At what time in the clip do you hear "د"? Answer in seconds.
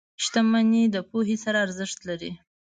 0.93-0.95